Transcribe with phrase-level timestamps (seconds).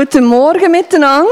[0.00, 1.28] Guten Morgen miteinander.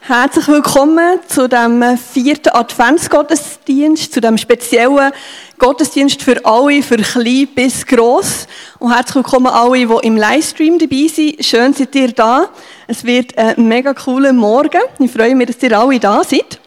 [0.00, 5.12] Herzlich willkommen zu dem vierten Adventsgottesdienst, zu dem speziellen
[5.56, 8.46] Gottesdienst für alle, für klein bis gross.
[8.78, 11.42] Und herzlich willkommen alle, die im Livestream dabei sind.
[11.42, 12.50] Schön seid ihr da.
[12.86, 14.82] Es wird ein mega cooler Morgen.
[14.98, 16.60] Ich freue mich, dass ihr alle da seid.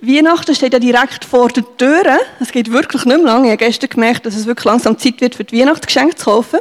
[0.00, 2.18] Weihnachten steht ja direkt vor der Tür.
[2.40, 3.46] Es geht wirklich nicht mehr lange.
[3.46, 6.58] Ich habe gestern gemerkt, dass es wirklich langsam Zeit wird, für die Weihnachtsgeschenke zu kaufen.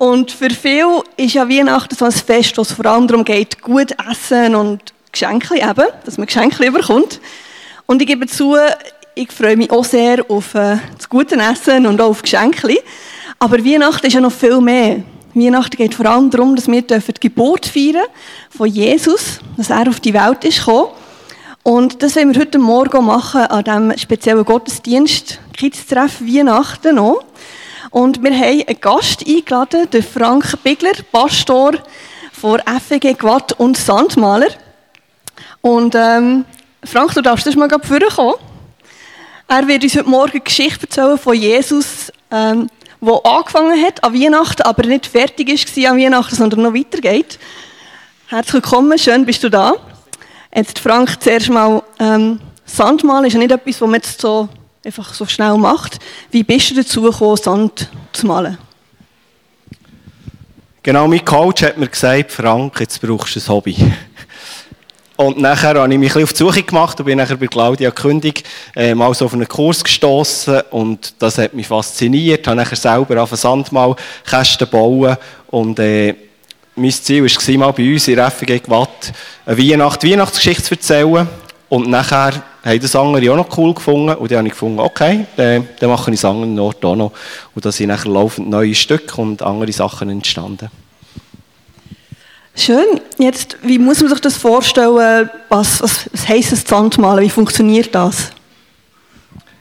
[0.00, 3.60] Und für viele ist ja Weihnachten so ein Fest, wo es vor allem darum geht,
[3.60, 4.80] gut essen und
[5.12, 7.20] Geschenke eben, dass man Geschenke überkommt.
[7.84, 8.56] Und ich gebe zu,
[9.14, 12.78] ich freue mich auch sehr auf äh, das gute Essen und auch auf Geschenke.
[13.38, 15.02] Aber Weihnachten ist ja noch viel mehr.
[15.34, 18.06] Weihnachten geht vor allem darum, dass wir die Geburt feiern
[18.48, 20.92] von Jesus, dass er auf die Welt ist gekommen.
[21.62, 27.22] Und das wollen wir heute Morgen machen an diesem speziellen Gottesdienst, Kids-Treff Weihnachten noch.
[27.90, 31.72] Und wir haben einen Gast eingeladen, den Frank Bigler, Pastor
[32.32, 34.50] von FEG Gwatt und Sandmaler.
[35.60, 36.44] Und ähm,
[36.84, 38.34] Frank, du darfst mal vorkommen.
[39.48, 44.14] Er wird uns heute Morgen eine Geschichte erzählen von Jesus, ähm, der angefangen hat an
[44.14, 47.40] Weihnachten, aber nicht fertig ist an Weihnachten, sondern noch weitergeht.
[48.28, 49.74] Herzlich willkommen, schön bist du da.
[50.54, 54.48] Jetzt Frank, zuerst mal, ähm, Sandmalen ist ja nicht etwas, was man jetzt so
[54.84, 55.98] einfach so schnell macht.
[56.30, 58.58] Wie bist du dazu gekommen, Sand zu malen?
[60.82, 63.76] Genau, mein Coach hat mir gesagt, Frank, jetzt brauchst du ein Hobby.
[65.16, 67.90] Und nachher habe ich mich ein auf die Suche gemacht und bin nachher bei Claudia
[67.90, 68.42] Kündig
[68.74, 72.40] äh, mal so auf einen Kurs gestoßen und das hat mich fasziniert.
[72.40, 76.14] Ich habe nachher selber auf Sandmalkästen bauen und äh,
[76.74, 79.12] mein Ziel war mal bei uns in FG Gwatt
[79.44, 81.28] eine Weihnacht Weihnachtsgeschichte zu erzählen
[81.70, 85.24] und nachher haben das andere auch noch cool gefunden und dann habe ich gefunden, okay,
[85.36, 87.12] dann, dann mache ich das andere Ort auch noch
[87.54, 90.68] und da sind nachher laufend neue Stücke und andere Sachen entstanden.
[92.56, 93.00] Schön.
[93.18, 95.30] Jetzt, wie muss man sich das vorstellen?
[95.48, 97.24] Was, was, was heisst das Sandmalen?
[97.24, 98.32] Wie funktioniert das?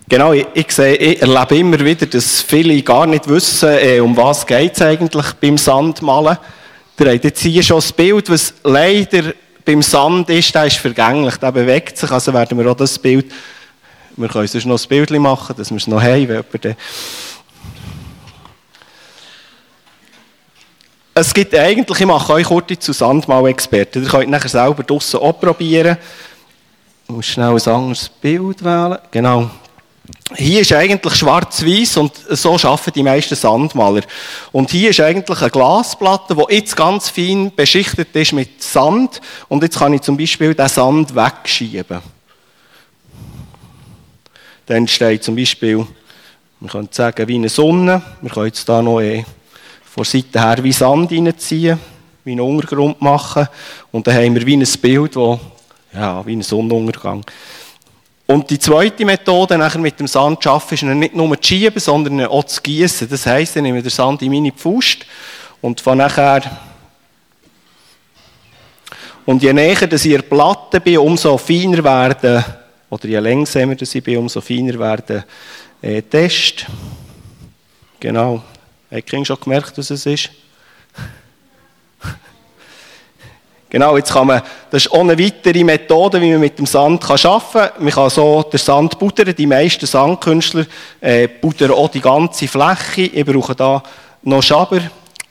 [0.09, 4.17] Genau, ich, ich, sehe, ich erlebe immer wieder, dass viele gar nicht wissen, äh, um
[4.17, 6.37] was geht es eigentlich beim Sandmalen.
[6.99, 9.31] Ihr habt jetzt hier schon das Bild, was leider
[9.69, 12.09] beim Sand ist, der ist vergänglich, der bewegt sich.
[12.09, 13.31] Also werden wir auch das Bild,
[14.17, 16.77] wir können sonst noch ein Bild machen, dass wir es noch haben, wenn jemand
[21.13, 24.03] Es gibt eigentlich, ich mache euch kurz zu Sandmal-Experten.
[24.03, 25.97] Ihr könnt nachher selber draussen auch probieren.
[27.07, 28.97] Ich muss schnell ein anderes Bild wählen.
[29.11, 29.51] Genau.
[30.35, 34.01] Hier ist eigentlich schwarz-weiß und so arbeiten die meisten Sandmaler.
[34.51, 39.21] Und hier ist eigentlich eine Glasplatte, die jetzt ganz fein beschichtet ist mit Sand.
[39.47, 41.99] Und jetzt kann ich zum Beispiel den Sand wegschieben.
[44.67, 45.85] Dann entsteht zum Beispiel,
[46.59, 48.01] man könnte sagen, wie eine Sonne.
[48.21, 49.25] Wir können jetzt da noch eh
[49.83, 51.79] von Seite her wie Sand reinziehen,
[52.23, 53.47] wie einen Untergrund machen.
[53.91, 55.39] Und dann haben wir wie ein Bild, wo,
[55.91, 57.25] ja, wie ein Sonnenuntergang.
[58.31, 61.79] Und die zweite Methode, nachher mit dem Sand zu arbeiten, ist nicht nur zu schieben,
[61.79, 63.09] sondern auch zu gießen.
[63.09, 65.03] Das heisst, ich nehme den Sand in meine Pfust
[65.61, 66.43] und von nachher
[69.25, 72.45] und je näher dass ich der Platte bin, umso feiner werden,
[72.91, 75.23] oder je längsamer dass ich bin, umso feiner werden
[75.81, 76.67] äh, Test.
[77.99, 78.43] Genau.
[78.91, 80.29] Habt ihr schon gemerkt, was es ist?
[83.71, 84.41] Genau, jetzt kann man,
[84.71, 87.83] das ist eine weitere Methode, wie man mit dem Sand kann arbeiten kann.
[87.83, 89.35] Man kann so den Sand buttern.
[89.37, 90.65] Die meisten Sandkünstler
[90.99, 93.01] äh, buttern auch die ganze Fläche.
[93.01, 93.83] Ich brauche da
[94.23, 94.81] noch Schaber.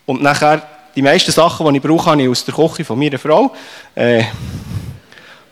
[0.06, 0.62] Und nachher,
[0.94, 3.50] die meisten Sachen, die ich brauche, habe ich aus der Küche von meiner Frau.
[3.96, 4.22] Äh,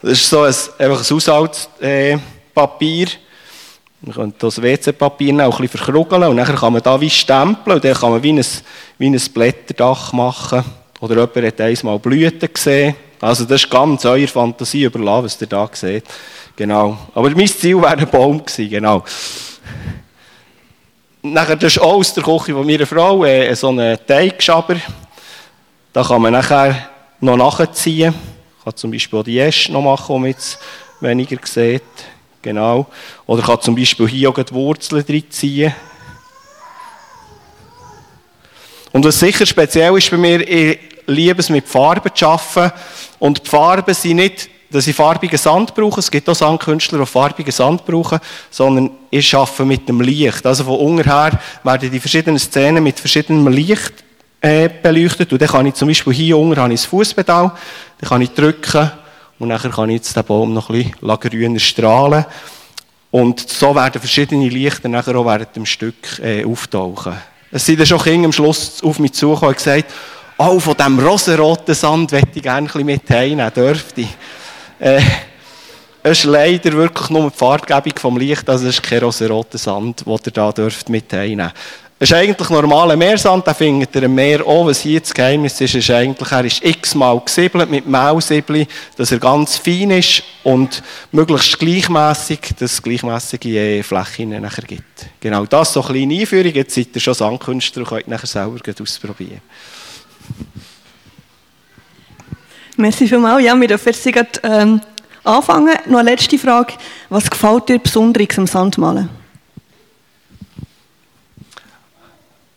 [0.01, 3.07] das ist so ein, einfach ein Haushaltspapier.
[3.09, 3.11] Äh,
[4.03, 7.77] man könnte das WC-Papier auch ein bisschen verkrugeln und dann kann man da wie stempeln
[7.77, 8.45] und dann kann man wie ein,
[8.99, 10.65] wie ein Blätterdach machen.
[11.01, 12.95] Oder jemand hat einmal Blüten gesehen.
[13.21, 16.05] Also das ist ganz eurer Fantasie überlassen, was ihr da seht.
[16.55, 16.97] Genau.
[17.15, 19.05] Aber mein Ziel wäre ein Baum gewesen, genau.
[21.23, 24.77] Nachher, das ist auch aus der Küche von meiner Frau äh, so ein Teigschaber.
[25.93, 26.89] Da kann man nachher
[27.21, 28.15] noch nachziehen.
[28.59, 30.59] Ich kann zum Beispiel auch die Äste noch machen, die man jetzt
[31.01, 31.83] weniger sieht.
[32.43, 32.87] Genau.
[33.27, 35.75] Oder kann zum Beispiel hier auch die Wurzeln reinziehen.
[38.92, 42.72] Und was sicher speziell ist bei mir, ich liebe es mit Farben zu arbeiten.
[43.18, 46.00] Und die Farben sind nicht, dass ich farbigen Sand brauche.
[46.00, 48.18] Es gibt auch Sandkünstler, die farbigen Sand brauchen.
[48.50, 50.44] Sondern ich arbeite mit dem Licht.
[50.44, 53.92] Also von unten her werden die verschiedenen Szenen mit verschiedenem Licht
[54.41, 55.33] äh, beleuchtet.
[55.33, 57.53] Und dann kann ich zum Beispiel hier unten habe ich das Fußpedal.
[58.00, 58.91] Dann kann ich drücken.
[59.38, 62.24] Und dann kann ich jetzt den Baum noch ein bisschen grüner strahlen.
[63.10, 67.15] Und so werden verschiedene Lichter nachher auch während dem Stück äh, auftauchen.
[67.57, 69.87] Es sind dann schon Kinder am Schluss auf mich zugekommen und gesagt,
[70.37, 74.15] oh, von diesem rosenroten Sand möchte ich gerne ein bisschen mit heimnehmen, dürfte ich.
[74.79, 75.01] Äh,
[76.03, 80.05] es ist leider wirklich nur die Farbgebung vom Licht, also es ist kein rosenroter Sand,
[80.05, 84.15] den ihr da dürft mit heimnehmen es ist eigentlich normaler Meersand, den findet ihr im
[84.15, 84.66] Meer auch.
[84.66, 88.66] Was hier das Geheimnis ist, ist eigentlich, er ist x-mal gesiebelt mit Maulsiebel,
[88.97, 95.07] dass er ganz fein ist und möglichst gleichmässig, dass es gleichmässige Flächen nachher gibt.
[95.21, 96.53] Genau das, so eine kleine Einführung.
[96.53, 99.41] Jetzt seid ihr schon Sandkünstler und könnt nachher selber ausprobieren.
[102.77, 103.43] Merci vielmals.
[103.43, 104.83] Ja, wir dürfen jetzt gerade, ähm,
[105.25, 105.75] anfangen.
[105.87, 106.75] Noch eine letzte Frage.
[107.09, 109.09] Was gefällt dir besonders am Sandmalen?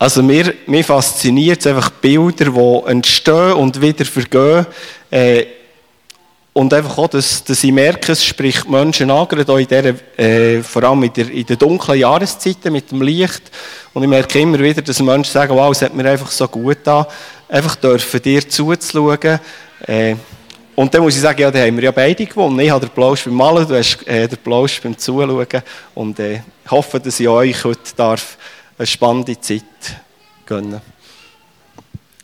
[0.02, 4.64] Also mir, mir fasziniert es einfach Bilder, die entstehen und wieder vergehen.
[5.10, 5.44] Äh,
[6.54, 9.94] und einfach auch, dass, dass ich merke, es spricht Menschen an, gerade auch in der,
[10.16, 13.42] äh, vor allem in, der, in den dunklen Jahreszeiten mit dem Licht.
[13.92, 16.88] Und ich merke immer wieder, dass Menschen sagen, wow, es hat mir einfach so gut
[16.88, 17.04] an,
[17.46, 19.38] einfach dürfen dir zuzuschauen.
[19.86, 20.16] Äh,
[20.76, 22.58] und dann muss ich sagen, ja, da haben wir ja beide gewonnen.
[22.60, 25.46] Ich habe den Plausch beim Malen, du hast äh, den Plausch beim Zuschauen.
[25.94, 28.38] Und äh, ich hoffe, dass ich euch heute darf
[28.80, 29.62] eine spannende Zeit
[30.46, 30.80] gönnen.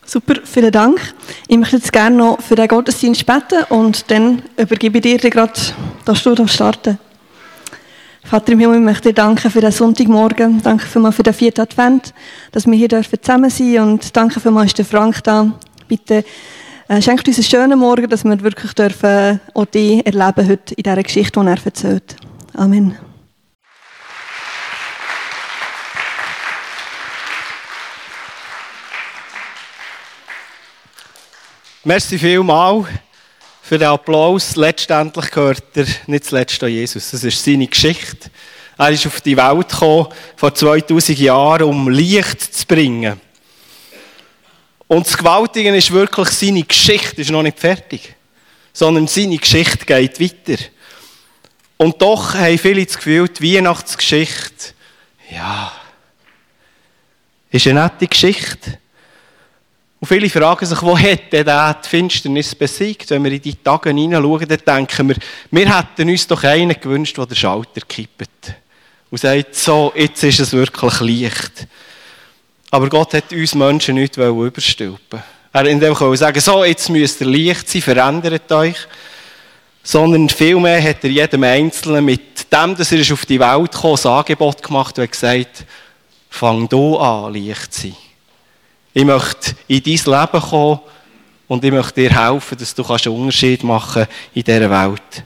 [0.07, 1.15] Super, vielen Dank.
[1.49, 5.53] Ich möchte jetzt gerne noch für den Gottesdienst beten und dann übergebe ich dir gerade,
[6.07, 6.99] dass du starten
[8.25, 10.61] Vater im Himmel, ich möchte dir danken für den Sonntagmorgen.
[10.63, 12.13] Danke vielmals für den vierten Advent,
[12.51, 13.89] dass wir hier zusammen sein dürfen.
[13.91, 15.53] Und danke vielmals, ist der Frank da.
[15.87, 16.25] Bitte
[16.89, 20.83] äh, schenkt uns einen schönen Morgen, dass wir wirklich dürfen auch dich erleben heute in
[20.83, 22.17] dieser Geschichte, die er erzählt.
[22.55, 22.97] Amen.
[31.87, 32.85] Merci vielmal
[33.63, 34.57] für den Applaus.
[34.57, 37.13] Letztendlich gehört er nicht zuletzt an Jesus.
[37.13, 38.29] Das ist seine Geschichte.
[38.77, 43.21] Er ist auf die Welt gekommen, vor 2000 Jahren, um Licht zu bringen.
[44.89, 48.17] Und das Gewaltige ist wirklich, seine Geschichte ist noch nicht fertig.
[48.73, 50.61] Sondern seine Geschichte geht weiter.
[51.77, 54.75] Und doch haben viele das Gefühl, die Weihnachtsgeschichte,
[55.31, 55.71] ja,
[57.53, 58.81] ist eine nette Geschichte.
[59.99, 63.11] Und viele fragen sich, wo hätte der die Finsternis besiegt?
[63.11, 65.17] Wenn wir in die Tage hineinschauen, dann denken wir,
[65.51, 68.55] wir hätten uns doch einen gewünscht, der den Schalter kippt.
[69.11, 71.67] Und sagt, so, jetzt ist es wirklich Licht.
[72.71, 75.23] Aber Gott hat uns Menschen nicht überstülpen
[75.53, 78.77] Er hat einfach sagen, so, jetzt müsst ihr Licht sein, verändert euch.
[79.83, 84.11] Sondern vielmehr hat er jedem Einzelnen mit dem, dass er auf die Welt kam, ein
[84.11, 85.65] Angebot gemacht und gesagt,
[86.29, 87.97] fang du an, Licht zu sein.
[88.97, 90.81] Ich möchte in dein Leben kommen
[91.49, 95.23] und ich möchte dir helfen, dass du einen Unterschied machen in dieser Welt.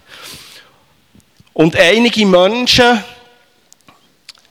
[1.53, 3.05] Und einige Menschen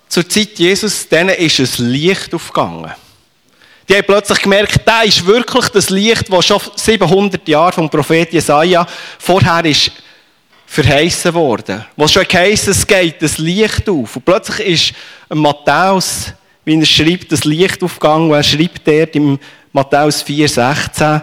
[0.07, 2.93] zur Zeit Jesus, denen ist ein Licht aufgegangen.
[3.89, 8.31] Die haben plötzlich gemerkt, da ist wirklich das Licht, das schon 700 Jahre vom Prophet
[8.31, 8.87] Jesaja
[9.17, 9.91] vorher ist
[10.65, 11.85] verheißen worden.
[11.97, 14.15] Was schon geheißen, es geht das Licht auf.
[14.15, 14.93] Und plötzlich ist
[15.27, 16.31] Matthäus
[16.65, 18.31] wie er schreibt, das Licht aufgegangen.
[18.31, 19.39] Er schreibt dort im
[19.71, 21.21] Matthäus 4,16,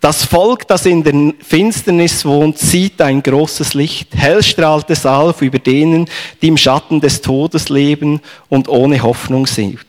[0.00, 4.14] das Volk, das in der Finsternis wohnt, sieht ein großes Licht.
[4.14, 6.08] Hell strahlt es auf über denen,
[6.40, 9.84] die im Schatten des Todes leben und ohne Hoffnung sind.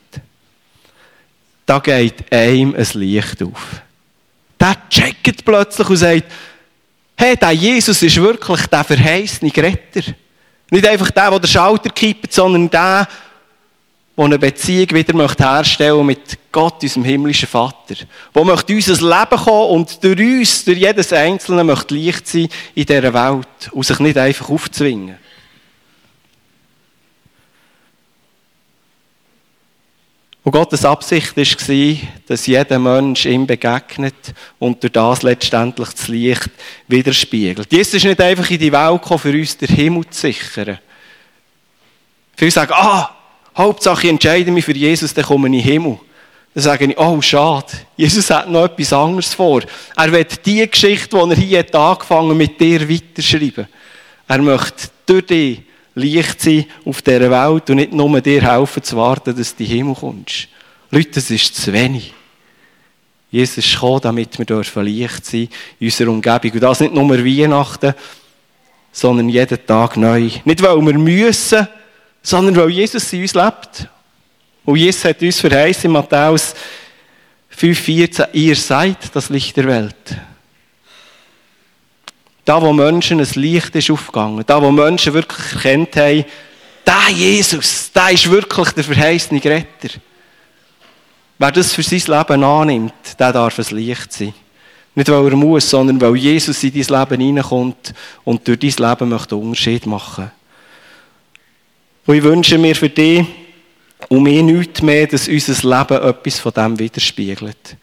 [1.65, 3.81] Da geht einem ein Licht auf.
[4.59, 6.25] Der checkt plötzlich und sagt,
[7.15, 10.13] hey, der Jesus ist wirklich der verheißene Retter.
[10.69, 13.07] Nicht einfach der, der den Schalter kippt, sondern der,
[14.29, 17.95] der eine Beziehung wieder möchte herstellen mit Gott, unserem himmlischen Vater.
[18.35, 22.85] Der möchte unser Leben kommen und durch uns, durch jedes Einzelne, möchte Licht sein in
[22.85, 25.17] dieser Welt und sich nicht einfach aufzwingen.
[30.43, 36.49] Und Gottes Absicht war, dass jeder Mensch ihm begegnet und durch das letztendlich das Licht
[36.87, 37.71] widerspiegelt.
[37.71, 40.79] Jesus ist nicht einfach in die Welt gekommen, für uns den Himmel zu sichern.
[42.35, 43.20] Viele sagen, ah,
[43.55, 45.99] Hauptsache, ich entscheide mich für Jesus, dann komme ich in den Himmel.
[46.53, 47.67] Dann sage ich, oh, schade.
[47.95, 49.61] Jesus hat noch etwas anderes vor.
[49.95, 53.67] Er wird die Geschichte, die er hier hat angefangen mit dir weiterschreiben.
[54.27, 55.61] Er möchte durch dich
[55.95, 59.69] Licht sein auf dieser Welt und nicht nur dir helfen zu warten, dass du in
[59.69, 60.47] den Himmel kommst.
[60.89, 62.13] Leute, das ist zu wenig.
[63.29, 65.47] Jesus ist gekommen, damit wir dürfen Licht sein
[65.79, 66.51] in unserer Umgebung.
[66.51, 67.93] Und das nicht nur Weihnachten,
[68.91, 70.29] sondern jeden Tag neu.
[70.43, 71.67] Nicht, weil wir müssen,
[72.21, 73.87] sondern weil Jesus in uns lebt.
[74.63, 76.53] Und Jesus hat uns verheißen in Matthäus
[77.57, 80.15] 5,14, ihr seid das Licht der Welt.
[82.45, 86.25] Da, wo Menschen ein Licht ist aufgegangen, da, wo Menschen wirklich erkennt haben,
[86.85, 89.99] der Jesus, der ist wirklich der verheißene Retter.
[91.37, 94.33] Wer das für sein Leben annimmt, der darf ein Licht sein.
[94.93, 99.09] Nicht, weil er muss, sondern weil Jesus in dein Leben hineinkommt und durch dein Leben
[99.09, 100.31] möchte Unterschied machen.
[102.05, 103.25] Und ich wünsche mir für dich
[104.09, 107.77] und mir nichts mehr, dass unser Leben etwas von dem widerspiegelt.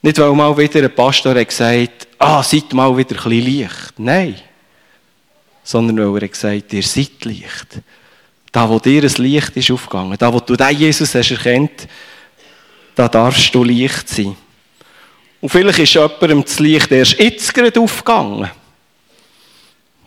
[0.00, 3.92] Nicht, weil mal wieder ein Pastor hat gesagt ah, seid mal wieder ein bisschen Licht.
[3.98, 4.36] Nein.
[5.64, 7.80] Sondern weil er gesagt hat, ihr seid Licht.
[8.50, 11.88] Da, wo dir ein Licht ist aufgegangen, da, wo du den Jesus hast erkannt,
[12.94, 14.36] da darfst du Licht sein.
[15.40, 18.50] Und vielleicht ist jemandem das Licht erst jetzt gerade aufgegangen.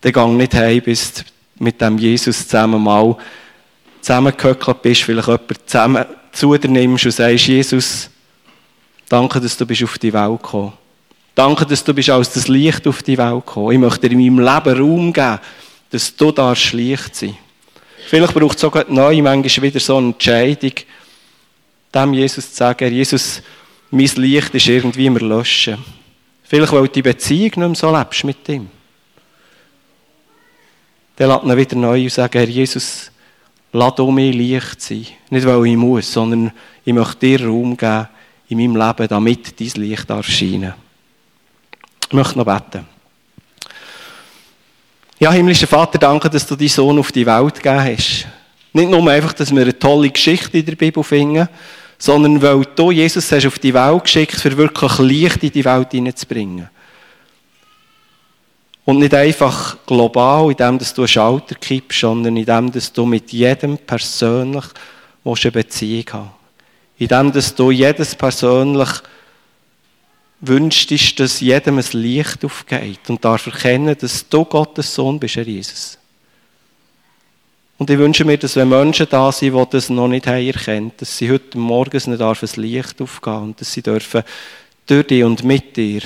[0.01, 1.25] Dann gang nicht heim, bis
[1.59, 3.15] mit dem Jesus zusammen mal
[4.01, 8.09] zusammengehöckelt bist, vielleicht jemand zusammen zu dir nimmst und sagst, Jesus,
[9.09, 10.73] danke, dass du bist auf die Welt gekommen
[11.35, 13.73] Danke, dass du bist als das Licht auf die Welt gekommen.
[13.73, 15.39] Ich möchte dir in meinem Leben Raum geben,
[15.89, 17.37] dass du darfst Licht sein.
[18.07, 20.71] Vielleicht braucht es sogar neu manchmal wieder so eine Entscheidung,
[21.93, 23.41] dem Jesus zu sagen, Jesus,
[23.91, 25.77] mein Licht ist irgendwie immer löschen.
[26.43, 28.69] Vielleicht, weil du die Beziehung nicht mehr so lebst mit ihm.
[31.15, 33.11] Dann lässt ihn wieder neu und sagt, Herr Jesus,
[33.71, 35.05] lass du mir Licht sein.
[35.29, 36.51] Nicht, weil ich muss, sondern
[36.83, 38.07] ich möchte dir Raum geben
[38.49, 40.73] in meinem Leben, damit dein Licht erscheinen.
[42.07, 42.85] Ich möchte noch beten.
[45.17, 48.27] Ja, himmlischer Vater, danke, dass du deinen Sohn auf die Welt gegeben hast.
[48.73, 51.47] Nicht nur einfach, dass wir eine tolle Geschichte in der Bibel finden,
[51.97, 55.91] sondern weil du Jesus hast auf die Welt geschickt, für wirklich Licht in die Welt
[55.91, 56.69] hineinzubringen.
[58.85, 64.65] Und nicht einfach global, indem du einen Schalter kippst, sondern indem du mit jedem persönlich
[65.23, 66.29] eine Beziehung haben
[66.97, 68.89] Indem du jedes persönlich
[70.41, 75.47] wünscht dass jedem ein Licht aufgeht und darf erkennen, dass du Gottes Sohn bist, Herr
[75.47, 75.97] Jesus.
[77.77, 81.01] Und ich wünsche mir, dass wenn Menschen da sind, die das noch nicht haben erkennt,
[81.01, 84.23] dass sie heute Morgen nicht ein Licht aufgehen und dass sie dürfen
[84.85, 86.01] durch dich und mit dir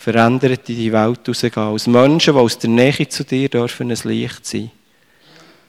[0.00, 1.52] verändert in die Welt rausgehen.
[1.56, 4.70] Als Menschen, die aus der Nähe zu dir dürfen ein Licht sein.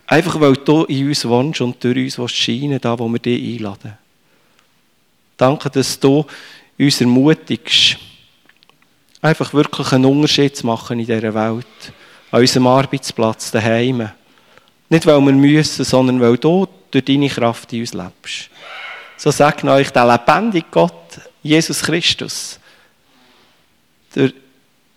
[0.07, 3.97] Einfach weil du in uns wohnst und durch uns scheinen da wo wir dich einladen.
[5.35, 6.25] Danke, dass du
[6.79, 7.97] uns ermutigst,
[9.21, 11.65] einfach wirklich einen Unterschied zu machen in dieser Welt,
[12.31, 14.11] an unserem Arbeitsplatz, daheim.
[14.87, 18.49] Nicht, weil wir müssen, sondern weil du durch deine Kraft in uns lebst.
[19.17, 22.60] So segne euch der lebendige Gott, Jesus Christus,
[24.13, 24.33] durch,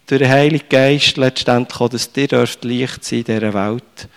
[0.07, 2.29] durch den Heiligen Geist letztendlich auch, dass dir
[2.63, 4.09] Licht sein in dieser Welt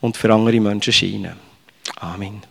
[0.00, 1.36] und für andere Menschen scheinen.
[1.96, 2.42] Amen.